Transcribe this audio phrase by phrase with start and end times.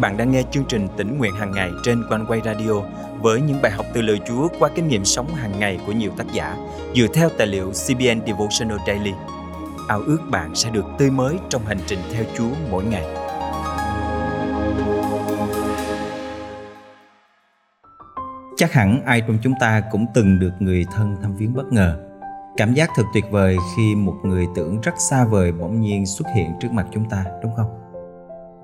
[0.00, 2.72] bạn đang nghe chương trình tỉnh nguyện hàng ngày trên quanh quay radio
[3.20, 6.10] với những bài học từ lời Chúa qua kinh nghiệm sống hàng ngày của nhiều
[6.16, 6.56] tác giả
[6.94, 9.12] dựa theo tài liệu CBN Devotional Daily.
[9.88, 13.04] Ao ước bạn sẽ được tươi mới trong hành trình theo Chúa mỗi ngày.
[18.56, 21.98] Chắc hẳn ai trong chúng ta cũng từng được người thân thăm viếng bất ngờ.
[22.56, 26.28] Cảm giác thật tuyệt vời khi một người tưởng rất xa vời bỗng nhiên xuất
[26.36, 27.78] hiện trước mặt chúng ta, đúng không?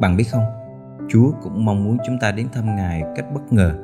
[0.01, 0.64] Bạn biết không,
[1.09, 3.75] Chúa cũng mong muốn chúng ta đến thăm Ngài cách bất ngờ,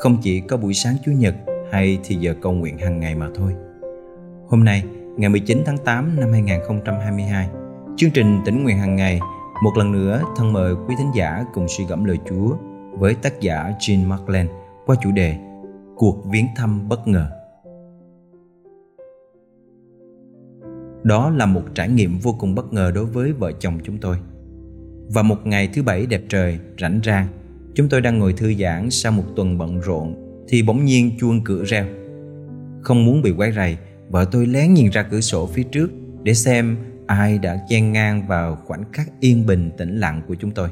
[0.00, 1.34] không chỉ có buổi sáng Chủ nhật
[1.72, 3.54] hay thì giờ cầu nguyện hàng ngày mà thôi.
[4.48, 4.84] Hôm nay,
[5.16, 7.48] ngày 19 tháng 8 năm 2022,
[7.96, 9.20] chương trình tỉnh nguyện hàng ngày
[9.62, 12.56] một lần nữa thân mời quý thính giả cùng suy gẫm lời Chúa
[12.98, 14.50] với tác giả Jean Markland
[14.86, 15.36] qua chủ đề
[15.96, 17.30] Cuộc viếng thăm bất ngờ.
[21.02, 24.16] Đó là một trải nghiệm vô cùng bất ngờ đối với vợ chồng chúng tôi–
[25.12, 27.26] và một ngày thứ bảy đẹp trời, rảnh rang,
[27.74, 30.14] chúng tôi đang ngồi thư giãn sau một tuần bận rộn
[30.48, 31.84] thì bỗng nhiên chuông cửa reo.
[32.82, 33.76] Không muốn bị quấy rầy,
[34.08, 35.90] vợ tôi lén nhìn ra cửa sổ phía trước
[36.22, 40.50] để xem ai đã chen ngang vào khoảnh khắc yên bình tĩnh lặng của chúng
[40.50, 40.68] tôi.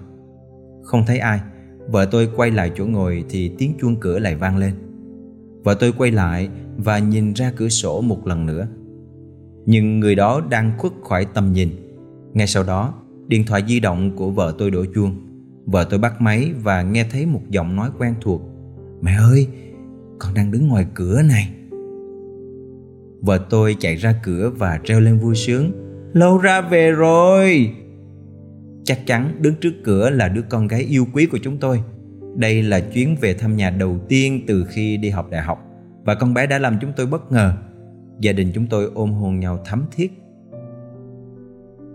[0.83, 1.41] Không thấy ai,
[1.89, 4.73] vợ tôi quay lại chỗ ngồi thì tiếng chuông cửa lại vang lên.
[5.65, 8.69] Vợ tôi quay lại và nhìn ra cửa sổ một lần nữa.
[9.67, 11.69] Nhưng người đó đang khuất khỏi tầm nhìn.
[12.35, 12.95] Ngay sau đó,
[13.29, 15.17] Điện thoại di động của vợ tôi đổ chuông.
[15.67, 18.43] Vợ tôi bắt máy và nghe thấy một giọng nói quen thuộc.
[19.03, 19.49] Mẹ ơi,
[20.19, 21.49] con đang đứng ngoài cửa này.
[23.21, 25.73] Vợ tôi chạy ra cửa và treo lên vui sướng.
[26.13, 27.71] Lâu ra về rồi.
[28.85, 31.81] Chắc chắn đứng trước cửa là đứa con gái yêu quý của chúng tôi.
[32.37, 35.59] Đây là chuyến về thăm nhà đầu tiên từ khi đi học đại học
[36.05, 37.53] Và con bé đã làm chúng tôi bất ngờ.
[38.21, 40.13] Gia đình chúng tôi ôm hôn nhau thắm thiết.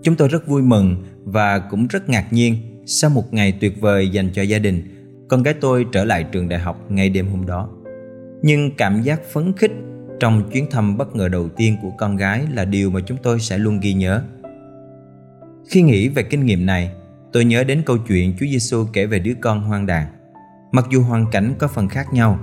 [0.03, 4.09] Chúng tôi rất vui mừng và cũng rất ngạc nhiên sau một ngày tuyệt vời
[4.09, 4.83] dành cho gia đình,
[5.29, 7.69] con gái tôi trở lại trường đại học ngay đêm hôm đó.
[8.41, 9.71] Nhưng cảm giác phấn khích
[10.19, 13.39] trong chuyến thăm bất ngờ đầu tiên của con gái là điều mà chúng tôi
[13.39, 14.23] sẽ luôn ghi nhớ.
[15.69, 16.91] Khi nghĩ về kinh nghiệm này,
[17.33, 20.07] tôi nhớ đến câu chuyện Chúa Giêsu kể về đứa con hoang đàn.
[20.71, 22.39] Mặc dù hoàn cảnh có phần khác nhau,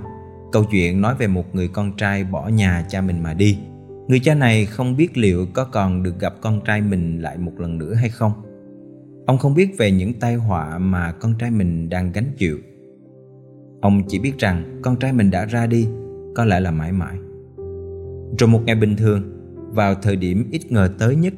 [0.51, 3.57] câu chuyện nói về một người con trai bỏ nhà cha mình mà đi–
[4.11, 7.51] Người cha này không biết liệu có còn được gặp con trai mình lại một
[7.59, 8.31] lần nữa hay không.
[9.25, 12.59] Ông không biết về những tai họa mà con trai mình đang gánh chịu.
[13.81, 15.87] Ông chỉ biết rằng con trai mình đã ra đi,
[16.35, 17.17] có lẽ là mãi mãi.
[18.39, 19.23] Rồi một ngày bình thường,
[19.73, 21.33] vào thời điểm ít ngờ tới nhất,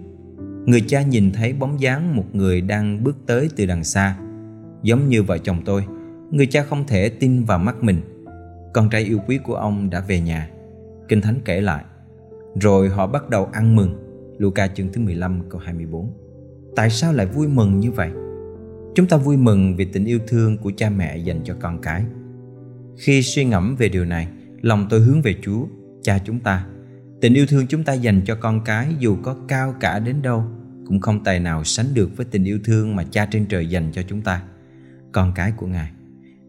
[0.65, 4.17] người cha nhìn thấy bóng dáng một người đang bước tới từ đằng xa.
[4.83, 5.85] Giống như vợ chồng tôi,
[6.31, 8.01] người cha không thể tin vào mắt mình.
[8.73, 10.49] Con trai yêu quý của ông đã về nhà.
[11.07, 11.83] Kinh Thánh kể lại,
[12.55, 13.95] rồi họ bắt đầu ăn mừng.
[14.37, 16.13] Luca chương thứ 15 câu 24.
[16.75, 18.11] Tại sao lại vui mừng như vậy?
[18.95, 22.03] Chúng ta vui mừng vì tình yêu thương của cha mẹ dành cho con cái.
[22.97, 24.27] Khi suy ngẫm về điều này,
[24.61, 25.65] lòng tôi hướng về Chúa,
[26.01, 26.65] cha chúng ta.
[27.21, 30.43] Tình yêu thương chúng ta dành cho con cái dù có cao cả đến đâu
[30.87, 33.91] cũng không tài nào sánh được với tình yêu thương mà cha trên trời dành
[33.91, 34.43] cho chúng ta,
[35.11, 35.91] con cái của Ngài.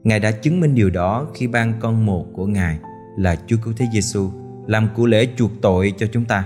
[0.05, 2.79] Ngài đã chứng minh điều đó khi ban con một của Ngài
[3.17, 4.31] là Chúa Cứu Thế Giêsu
[4.67, 6.45] làm của lễ chuộc tội cho chúng ta.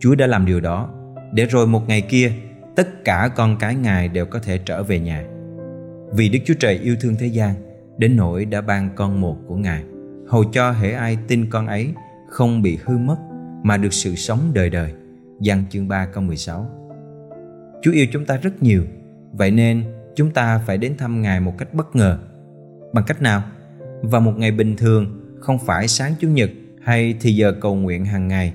[0.00, 0.88] Chúa đã làm điều đó,
[1.32, 2.32] để rồi một ngày kia,
[2.76, 5.24] tất cả con cái Ngài đều có thể trở về nhà.
[6.12, 7.54] Vì Đức Chúa Trời yêu thương thế gian,
[7.98, 9.82] đến nỗi đã ban con một của Ngài
[10.32, 11.94] hầu cho hệ ai tin con ấy
[12.28, 13.16] không bị hư mất,
[13.62, 14.92] mà được sự sống đời đời.
[15.40, 16.70] Giăng chương 3 câu 16
[17.82, 18.82] Chúa yêu chúng ta rất nhiều,
[19.32, 19.84] Vậy nên
[20.16, 22.18] chúng ta phải đến thăm Ngài một cách bất ngờ
[22.92, 23.42] Bằng cách nào?
[24.02, 26.50] Vào một ngày bình thường, Không phải sáng Chủ nhật
[26.82, 28.52] hay thì giờ cầu nguyện hàng ngày,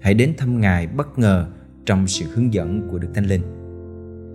[0.00, 1.46] hãy đến thăm ngài bất ngờ
[1.86, 3.42] trong sự hướng dẫn của đức thánh linh.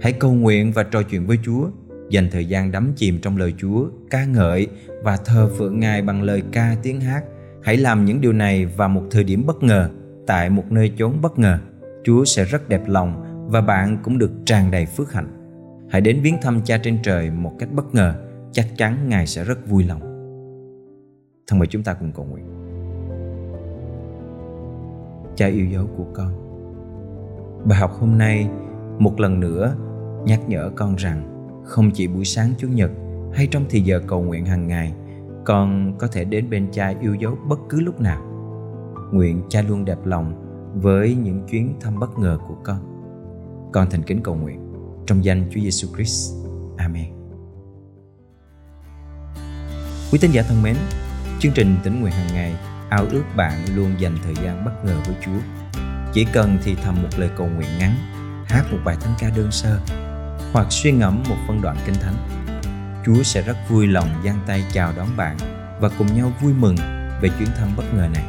[0.02, 1.70] Hãy cầu nguyện và trò chuyện với chúa,
[2.10, 4.68] dành thời gian đắm chìm trong lời chúa, ca ngợi
[5.04, 7.24] và thờ phượng ngài bằng lời ca tiếng hát.
[7.64, 9.90] Hãy làm những điều này vào một thời điểm bất ngờ,
[10.28, 11.60] tại một nơi chốn bất ngờ.
[12.04, 15.28] Chúa sẽ rất đẹp lòng và bạn cũng được tràn đầy phước hạnh.
[15.90, 18.16] Hãy đến viếng thăm cha trên trời một cách bất ngờ,
[18.52, 20.02] chắc chắn ngài sẽ rất vui lòng.
[21.48, 22.65] Thân mời chúng ta cùng cầu nguyện
[25.36, 26.32] cha yêu dấu của con
[27.66, 28.50] bài học hôm nay
[29.00, 29.76] một lần nữa
[30.26, 31.32] nhắc nhở con rằng
[31.66, 32.92] không chỉ buổi sáng chủ nhật
[33.34, 34.94] hay trong thì giờ cầu nguyện hàng ngày
[35.46, 38.22] con có thể đến bên cha yêu dấu bất cứ lúc nào
[39.12, 40.42] nguyện cha luôn đẹp lòng
[40.82, 42.78] với những chuyến thăm bất ngờ của con
[43.74, 44.60] con thành kính cầu nguyện
[45.08, 46.34] trong danh Chúa Giêsu Christ.
[46.78, 47.06] Amen.
[50.12, 50.76] Quý tín giả thân mến,
[51.40, 52.56] chương trình tỉnh nguyện hàng ngày
[52.90, 55.40] ao ước bạn luôn dành thời gian bất ngờ với Chúa.
[56.14, 57.96] Chỉ cần thì thầm một lời cầu nguyện ngắn,
[58.48, 59.80] hát một bài thánh ca đơn sơ,
[60.54, 62.16] hoặc suy ngẫm một phân đoạn kinh thánh.
[63.06, 65.38] Chúa sẽ rất vui lòng giang tay chào đón bạn
[65.80, 66.76] và cùng nhau vui mừng
[67.22, 68.26] về chuyến thăm bất ngờ này.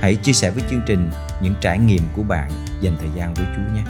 [0.00, 1.10] Hãy chia sẻ với chương trình
[1.42, 2.50] những trải nghiệm của bạn
[2.80, 3.82] dành thời gian với Chúa nhé.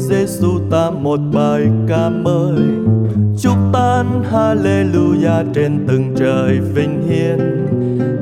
[0.00, 2.62] Giêsu ta một bài ca mới.
[3.38, 7.38] Chúc tan Hallelujah trên từng trời vinh hiên.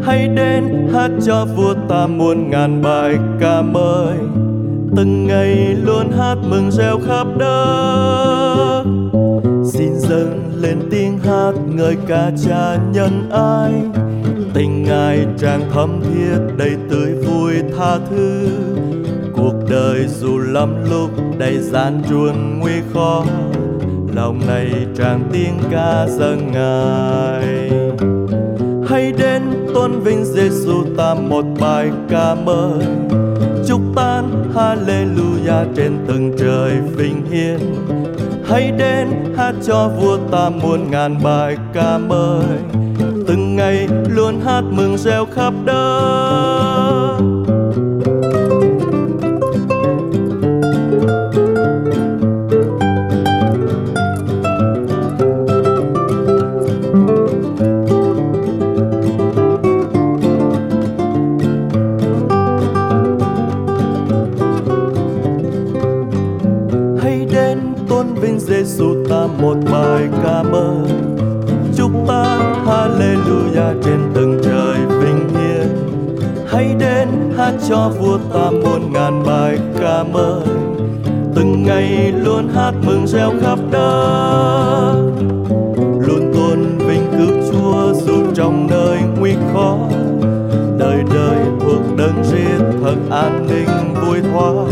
[0.03, 4.17] Hãy đến hát cho vua ta muôn ngàn bài ca mới.
[4.97, 8.85] Từng ngày luôn hát mừng reo khắp đất.
[9.73, 13.73] Xin dâng lên tiếng hát ngợi ca cha nhân ai
[14.55, 18.49] tình ngài tràn thấm thiết đầy tươi vui tha thứ
[19.45, 23.25] cuộc đời dù lắm lúc đầy gian truân nguy khó,
[24.15, 27.71] lòng này tràn tiếng ca dâng ngài.
[28.89, 29.43] Hãy đến
[29.75, 32.85] tôn vinh Giêsu ta một bài ca mới,
[33.69, 37.59] chúc tan Hallelujah trên từng trời vinh hiên
[38.49, 42.47] hãy đến hát cho vua ta muôn ngàn bài ca mới,
[43.27, 47.54] từng ngày luôn hát mừng reo khắp đất.
[73.95, 75.69] Trên từng trời vinh hiên
[76.47, 80.41] hãy đến hát cho vua ta muôn ngàn bài ca mới
[81.35, 84.95] từng ngày luôn hát mừng reo khắp đất.
[85.77, 89.79] Luôn tôn vinh cứu Chúa dù trong nơi nguy khó.
[90.79, 94.69] Đời đời thuộc đấng riêng thật an ninh vui thoáng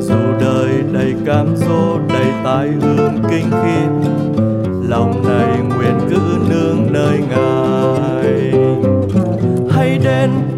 [0.00, 4.10] dù đời đầy cám dỗ đầy tai hương kinh khiếp,
[4.88, 7.73] lòng này nguyện cứ nương nơi ngài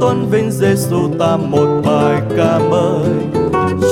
[0.00, 3.08] tôn vinh Giêsu ta một bài ca mới.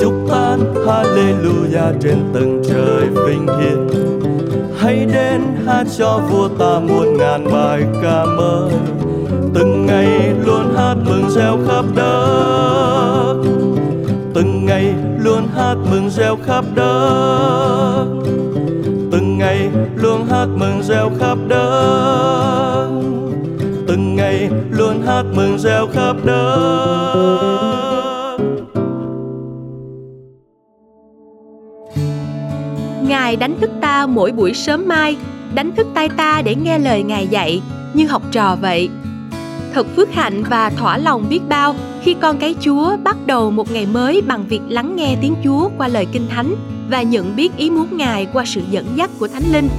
[0.01, 3.87] Chúc than Hallelujah, trên từng trời vinh hiển.
[4.85, 8.71] hãy đến hát cho vua ta muôn ngàn bài ca mới.
[9.53, 13.35] Từng ngày luôn hát mừng reo khắp đất.
[14.33, 18.05] Từng ngày luôn hát mừng reo khắp đất.
[19.11, 22.64] Từng ngày luôn hát mừng reo khắp đất
[25.63, 26.55] hát khắp đất
[33.07, 35.17] Ngài đánh thức ta mỗi buổi sớm mai,
[35.53, 37.61] đánh thức tay ta để nghe lời Ngài dạy,
[37.93, 38.89] như học trò vậy.
[39.73, 43.71] Thật phước hạnh và thỏa lòng biết bao khi con cái Chúa bắt đầu một
[43.71, 46.55] ngày mới bằng việc lắng nghe tiếng Chúa qua lời Kinh Thánh
[46.89, 49.69] và nhận biết ý muốn Ngài qua sự dẫn dắt của Thánh Linh.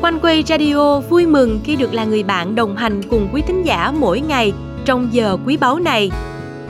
[0.00, 3.62] Quanh quay radio vui mừng khi được là người bạn đồng hành cùng quý thính
[3.66, 4.52] giả mỗi ngày
[4.84, 6.10] trong giờ quý báu này.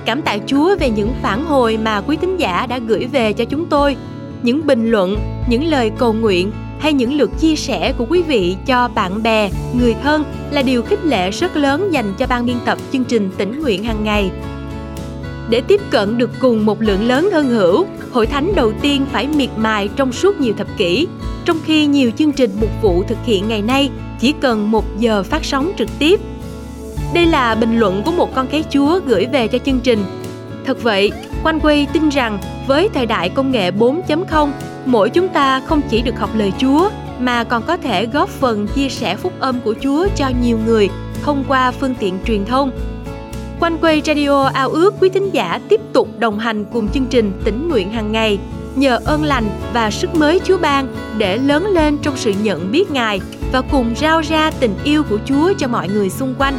[0.05, 3.45] Cảm tạ Chúa về những phản hồi mà quý thính giả đã gửi về cho
[3.45, 3.97] chúng tôi,
[4.43, 5.17] những bình luận,
[5.49, 9.51] những lời cầu nguyện hay những lượt chia sẻ của quý vị cho bạn bè,
[9.81, 13.31] người thân là điều khích lệ rất lớn dành cho ban biên tập chương trình
[13.37, 14.31] tỉnh nguyện hàng ngày.
[15.51, 19.27] Để tiếp cận được cùng một lượng lớn hơn hữu, hội thánh đầu tiên phải
[19.27, 21.09] miệt mài trong suốt nhiều thập kỷ,
[21.45, 23.91] trong khi nhiều chương trình mục vụ thực hiện ngày nay
[24.21, 26.21] chỉ cần một giờ phát sóng trực tiếp.
[27.15, 30.05] Đây là bình luận của một con cái Chúa gửi về cho chương trình.
[30.67, 34.51] Thật vậy, Quanh Quay tin rằng với thời đại công nghệ 4.0,
[34.85, 38.67] mỗi chúng ta không chỉ được học lời Chúa mà còn có thể góp phần
[38.67, 40.89] chia sẻ phúc âm của Chúa cho nhiều người
[41.23, 42.71] thông qua phương tiện truyền thông.
[43.61, 47.33] Quanh quay radio ao ước quý thính giả tiếp tục đồng hành cùng chương trình
[47.45, 48.39] tỉnh nguyện hàng ngày
[48.77, 50.89] nhờ ơn lành và sức mới Chúa ban
[51.19, 53.21] để lớn lên trong sự nhận biết Ngài
[53.53, 56.59] và cùng rao ra tình yêu của Chúa cho mọi người xung quanh.